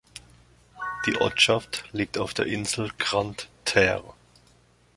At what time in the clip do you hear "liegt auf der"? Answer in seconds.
1.91-2.47